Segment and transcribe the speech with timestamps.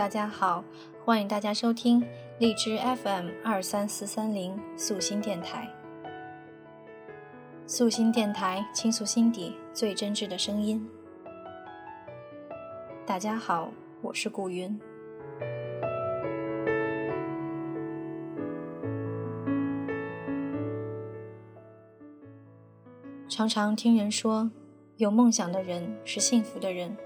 [0.00, 0.64] 大家好，
[1.04, 2.02] 欢迎大家收听
[2.38, 5.68] 荔枝 FM 二三四三零素心电台。
[7.66, 10.88] 素心电台倾诉心底最真挚的声音。
[13.04, 14.80] 大家好，我是顾云。
[23.28, 24.50] 常常听人说，
[24.96, 26.96] 有梦想的人是幸福的人，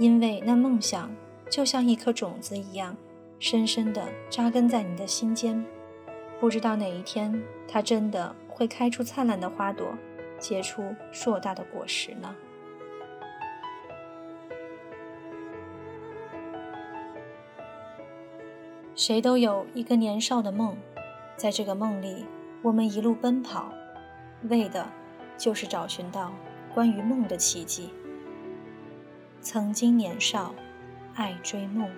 [0.00, 1.08] 因为那梦想。
[1.52, 2.96] 就像一颗种子一样，
[3.38, 5.62] 深深地扎根在你的心间。
[6.40, 9.86] 不知道哪一天，它真的会开出灿烂的花朵，
[10.38, 12.34] 结出硕大的果实呢？
[18.94, 20.74] 谁都有一个年少的梦，
[21.36, 22.24] 在这个梦里，
[22.62, 23.70] 我们一路奔跑，
[24.44, 24.90] 为的
[25.36, 26.32] 就是找寻到
[26.72, 27.90] 关于梦的奇迹。
[29.42, 30.54] 曾经年少。
[31.14, 31.90] 爱追梦，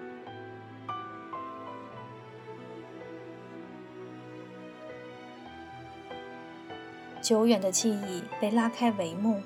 [7.23, 9.41] 久远的记忆被拉开帷幕，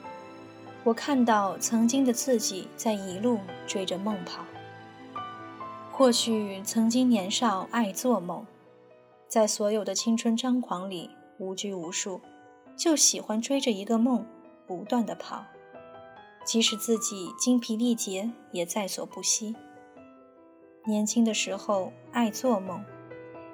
[0.84, 4.44] 我看到曾经的自己在一路追着梦跑。
[5.92, 8.47] 或许曾经年少爱做梦，
[9.28, 12.20] 在所有的青春张狂里无拘无束，
[12.75, 14.25] 就喜欢追着一个梦
[14.66, 15.44] 不断的跑。
[16.44, 19.55] 即使自己精疲力竭，也在所不惜。
[20.86, 22.83] 年轻的时候爱做梦，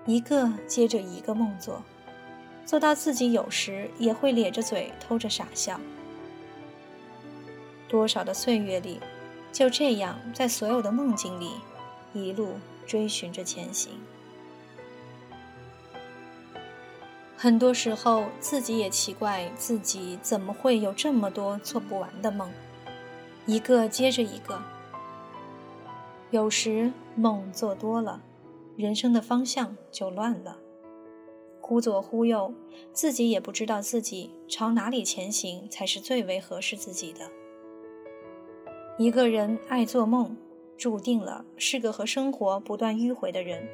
[0.07, 1.83] 一个接着一个梦做，
[2.65, 5.81] 做到自己有时也会咧着嘴偷着傻笑。
[7.89, 9.01] 多少的岁月里，
[9.53, 11.51] 就这样在所有的梦境里，
[12.12, 12.55] 一路
[12.87, 13.93] 追寻着前行。
[17.37, 22.50] 很多时候自己也奇怪，自己怎么会有这么多做不完的梦。
[23.47, 24.62] 一个接着一个，
[26.31, 28.22] 有时梦做多了，
[28.75, 30.56] 人生的方向就乱了，
[31.60, 32.55] 忽左忽右，
[32.94, 37.31] 自己也不知道自己朝哪里前行才是最为合适自己的。
[38.97, 40.34] 一个人爱做梦，
[40.78, 43.69] 注定了是个和生活不断迂回的人，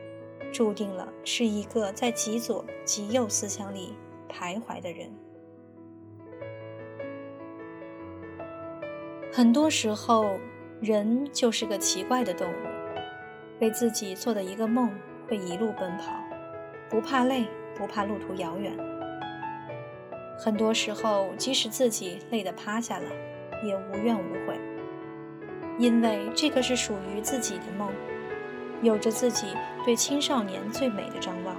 [0.53, 3.95] 注定了是一个在极左极右思想里
[4.29, 5.13] 徘徊的人。
[9.33, 10.41] 很多时候，
[10.81, 12.67] 人就是个奇怪的动物，
[13.61, 14.91] 为自己做的一个梦，
[15.29, 16.13] 会一路奔跑，
[16.89, 17.47] 不怕累，
[17.77, 18.77] 不怕路途遥远。
[20.37, 23.07] 很多时候，即使自己累得趴下了，
[23.65, 24.59] 也无怨无悔，
[25.79, 27.89] 因为这个是属于自己的梦，
[28.83, 29.47] 有着自己
[29.85, 31.55] 对青少年最美的张望。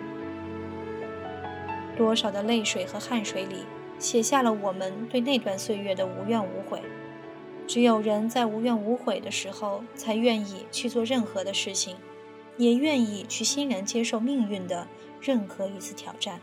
[1.96, 3.66] 多少的泪水和汗水里，
[3.98, 6.82] 写下了我们对那段岁月的无怨无悔。
[7.72, 11.96] 只有人在无怨无悔的时候，才愿意去做任何的事情，
[12.58, 14.86] 也愿意去欣然接受命运的
[15.22, 16.42] 任何一次挑战。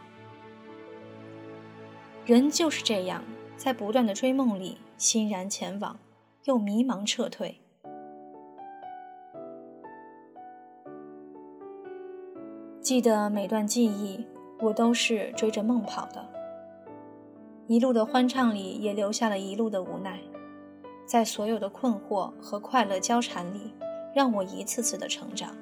[2.24, 3.22] 人就是这样，
[3.58, 5.98] 在不断的追梦里欣然前往，
[6.44, 7.60] 又迷茫撤退。
[12.80, 14.24] 记得每段记忆，
[14.60, 16.26] 我都是追着梦跑的，
[17.66, 20.18] 一路的欢畅里，也留下了一路的无奈。
[21.08, 23.72] 在所有的困惑和快乐交缠里，
[24.14, 25.56] 让我一次次的成长。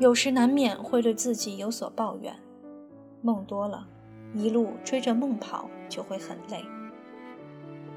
[0.00, 2.34] 有时难免会对自己有所抱怨，
[3.20, 3.86] 梦多了，
[4.34, 6.64] 一路追着梦跑就会很累。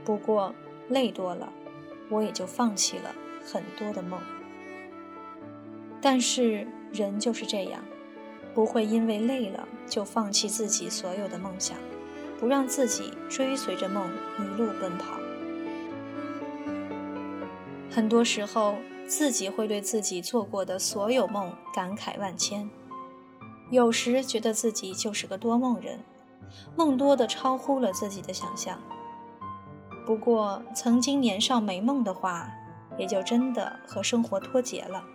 [0.04, 0.54] 不过
[0.88, 1.52] 累多了，
[2.12, 4.20] 我也就放弃了很多的梦。
[6.00, 7.84] 但是人就是这样，
[8.54, 11.75] 不会因为累了就放弃自己所有的梦想，
[12.40, 15.25] 不让自己追随着梦一路奔跑。
[17.95, 18.75] 很多时候，
[19.07, 22.69] 自己会对自己做过的所有梦感慨万千，
[23.71, 26.01] 有时觉得自己就是个多梦人，
[26.75, 28.81] 梦多的超乎了自己的想象。
[30.06, 32.51] 不过，曾经年少没梦的话，
[32.97, 35.06] 也就真的和生活脱节了。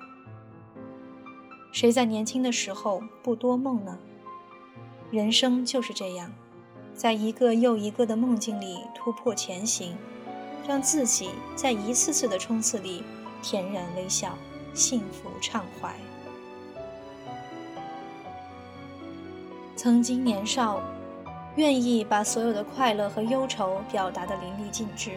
[1.72, 3.98] 谁在年轻的时候不多梦呢？
[5.10, 6.32] 人生就是这样，
[6.94, 9.98] 在一个又一个的梦境里突破前行。
[10.66, 13.02] 让自己在一次次的冲刺里
[13.42, 14.36] 恬然微笑，
[14.72, 15.94] 幸福畅怀。
[19.76, 20.82] 曾经年少，
[21.56, 25.12] 愿意把所有的快乐和忧愁表达的淋漓尽致，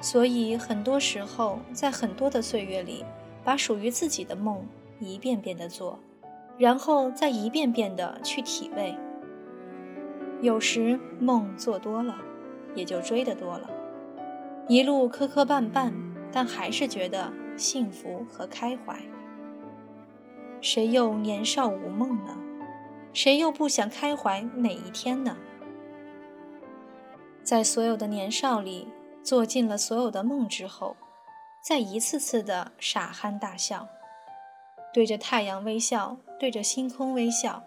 [0.00, 3.04] 所以很多时候，在很多的岁月里，
[3.42, 4.64] 把属于自己的梦
[5.00, 5.98] 一遍遍的做，
[6.56, 8.96] 然后再一遍遍的去体味。
[10.40, 12.14] 有时梦做多了。
[12.74, 13.70] 也就追得多了，
[14.68, 15.92] 一路磕磕绊绊，
[16.32, 18.98] 但还是觉得幸福和开怀。
[20.60, 22.36] 谁又年少无梦呢？
[23.12, 25.36] 谁又不想开怀每一天呢？
[27.42, 28.88] 在所有的年少里，
[29.22, 30.96] 做尽了所有的梦之后，
[31.62, 33.86] 再一次次的傻憨大笑，
[34.92, 37.62] 对着太阳微笑，对着星空微笑，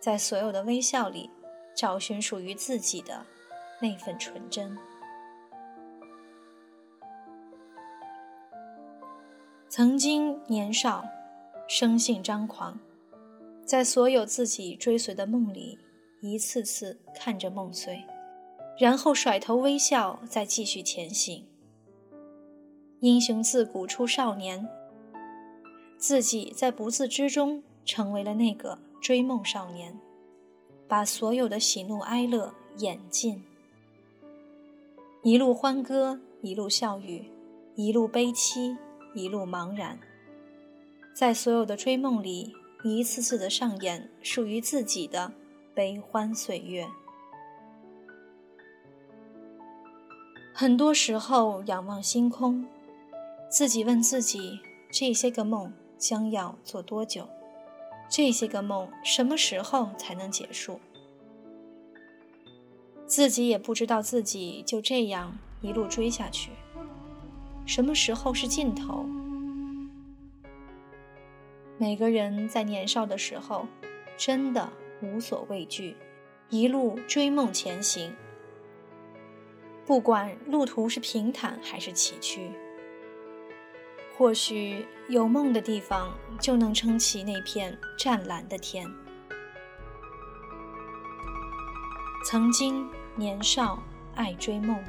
[0.00, 1.28] 在所有的微笑里，
[1.76, 3.26] 找寻属于自己的
[3.80, 4.76] 那份纯真。
[9.68, 11.04] 曾经年少，
[11.68, 12.78] 生性张狂，
[13.64, 15.78] 在所有自己追随的梦里，
[16.20, 18.04] 一次次看着梦碎，
[18.78, 21.46] 然后甩头微笑，再继续前行。
[22.98, 24.68] 英雄自古出少年，
[25.96, 29.98] 自己在不自知中成为了那个追梦少年，
[30.88, 33.42] 把所有的喜怒哀乐演尽，
[35.22, 37.30] 一路欢歌，一路笑语，
[37.74, 38.76] 一路悲凄。
[39.12, 39.98] 一路茫然，
[41.12, 45.32] 在所有的追梦里，一次次的上演属于自己的
[45.74, 46.86] 悲欢岁月。
[50.54, 52.64] 很多时候，仰望星空，
[53.50, 54.60] 自己问自己：
[54.92, 57.28] 这些个梦将要做多久？
[58.08, 60.78] 这些个梦什么时候才能结束？
[63.10, 66.52] 自己也不知道自己就这样一路追下去。
[67.66, 69.04] 什么时候是尽头？
[71.76, 73.66] 每个人在年少的时候，
[74.16, 74.72] 真的
[75.02, 75.96] 无所畏惧，
[76.50, 78.14] 一路追梦前行。
[79.84, 82.52] 不管路途是平坦还是崎岖，
[84.16, 88.88] 或许有梦的地方就能撑起那片湛蓝的天。
[92.22, 92.86] 曾经
[93.16, 93.82] 年少
[94.14, 94.82] 爱追梦，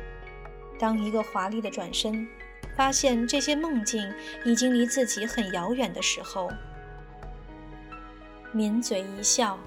[0.79, 2.27] 当一个华丽的转身。
[2.73, 4.01] 发现这些梦境
[4.45, 6.49] 已经离自己很遥远的时候，
[8.53, 9.59] 抿嘴一笑，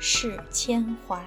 [0.00, 1.22] 是千怀。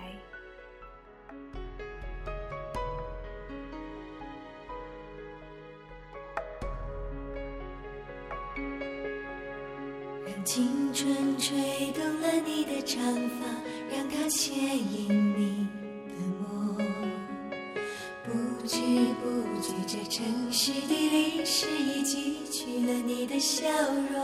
[10.26, 13.46] 让青春吹动了你的长发，
[13.96, 15.71] 让它牵引你。
[20.64, 23.68] 城市的历史已记取了你的笑
[24.14, 24.22] 容，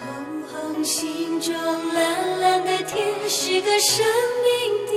[0.00, 4.06] 红红心中蓝蓝的天是个生
[4.42, 4.92] 命的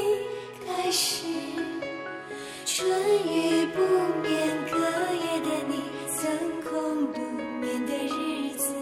[0.66, 1.26] 开始，
[2.64, 2.90] 春
[3.28, 3.82] 雨不
[4.22, 5.82] 眠隔夜的你，
[6.16, 6.24] 曾
[6.62, 7.20] 空独
[7.60, 8.74] 眠的日子，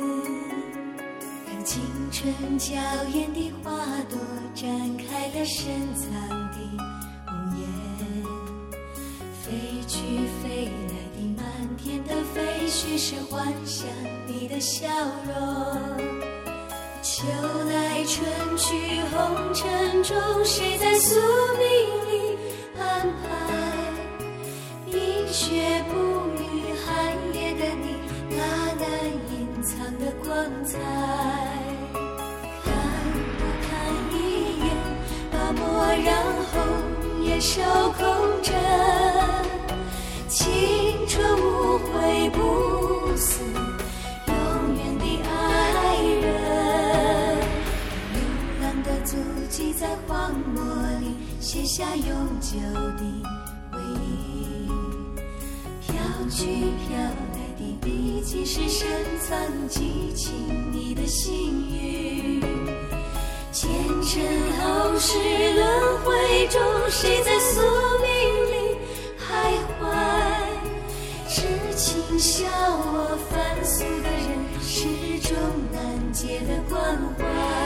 [1.48, 2.76] 让青春娇
[3.12, 3.74] 艳的花
[4.08, 4.20] 朵
[4.54, 4.68] 绽
[5.00, 5.66] 开了深
[5.96, 6.45] 藏
[10.06, 10.12] 去
[10.44, 11.44] 飞来的满
[11.78, 13.88] 天的飞絮是幻想
[14.28, 14.88] 你的笑
[15.25, 15.34] 容。
[17.02, 17.24] 秋
[17.68, 18.24] 来春
[18.56, 20.16] 去红尘中，
[20.46, 21.19] 谁在宿
[21.57, 21.66] 命
[22.12, 22.38] 里
[22.80, 23.25] 安排？
[24.91, 25.96] 冰雪不
[26.39, 26.44] 语
[26.86, 26.86] 寒
[27.34, 27.98] 夜的你，
[28.30, 28.38] 那
[28.75, 28.86] 难
[29.32, 30.30] 隐藏的光
[30.63, 30.77] 彩。
[32.63, 32.72] 看
[33.38, 33.70] 不看
[34.13, 34.15] 一
[34.60, 34.70] 眼，
[35.32, 35.63] 把墨
[36.06, 36.08] 染
[36.51, 36.53] 红
[37.24, 37.62] 也守
[37.98, 38.03] 空
[38.44, 38.53] 枕。
[49.86, 50.63] 在荒漠
[51.00, 52.08] 里写下永
[52.42, 52.58] 久
[52.98, 53.04] 的
[53.72, 54.68] 回忆。
[55.80, 55.94] 飘
[56.27, 56.44] 去
[56.88, 58.88] 飘来的笔迹是深
[59.20, 59.38] 藏
[59.70, 60.34] 激情
[60.72, 62.42] 你的心语。
[63.51, 63.70] 前
[64.01, 64.24] 尘
[64.58, 65.20] 后世
[65.54, 67.62] 轮回中，谁在宿
[68.01, 68.10] 命
[68.54, 68.56] 里
[69.22, 69.30] 徘
[69.80, 69.84] 徊？
[71.30, 71.44] 痴
[71.77, 72.18] 情？
[72.18, 74.27] 笑我凡俗的人，
[74.63, 74.88] 始
[75.20, 75.38] 终
[75.72, 77.64] 难解的关怀。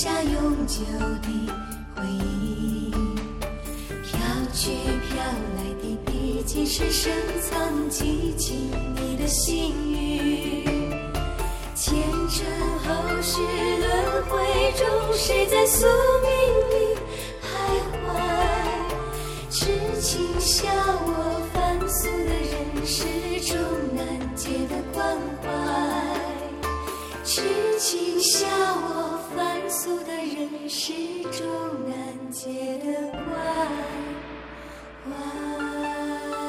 [0.00, 0.76] 下永久
[1.22, 1.28] 的。
[1.96, 2.92] 回忆。
[4.04, 4.16] 飘
[4.54, 4.70] 去
[5.08, 5.18] 飘
[5.56, 10.62] 来的毕竟是深藏激情你的心语。
[11.74, 12.46] 前尘
[12.78, 12.86] 后
[13.20, 14.38] 世轮回
[14.76, 15.84] 中，谁在宿
[16.22, 16.30] 命
[16.70, 16.74] 里
[17.42, 17.48] 徘
[18.06, 18.08] 徊？
[19.50, 19.66] 痴
[20.00, 20.68] 情笑
[21.08, 23.02] 我凡俗的人世
[23.40, 23.58] 中
[23.96, 25.44] 难解的关怀。
[27.24, 27.42] 痴
[27.80, 28.97] 情笑我
[29.68, 30.92] 俗的人世
[31.30, 31.46] 中
[31.86, 33.26] 难解的关
[35.04, 36.47] 怀。